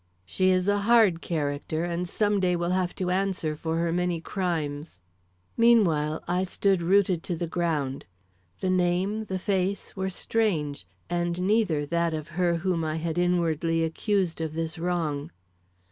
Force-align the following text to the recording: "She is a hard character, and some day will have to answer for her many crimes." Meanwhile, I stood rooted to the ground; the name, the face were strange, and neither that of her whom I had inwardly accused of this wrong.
"She 0.25 0.49
is 0.49 0.67
a 0.67 0.79
hard 0.79 1.21
character, 1.21 1.83
and 1.83 2.09
some 2.09 2.39
day 2.39 2.55
will 2.55 2.71
have 2.71 2.95
to 2.95 3.11
answer 3.11 3.55
for 3.55 3.77
her 3.77 3.91
many 3.93 4.19
crimes." 4.19 4.99
Meanwhile, 5.55 6.23
I 6.27 6.43
stood 6.43 6.81
rooted 6.81 7.21
to 7.21 7.35
the 7.35 7.45
ground; 7.45 8.05
the 8.61 8.71
name, 8.71 9.25
the 9.25 9.37
face 9.37 9.95
were 9.95 10.09
strange, 10.09 10.87
and 11.07 11.39
neither 11.43 11.85
that 11.85 12.15
of 12.15 12.29
her 12.29 12.55
whom 12.55 12.83
I 12.83 12.95
had 12.95 13.19
inwardly 13.19 13.83
accused 13.83 14.41
of 14.41 14.55
this 14.55 14.79
wrong. 14.79 15.29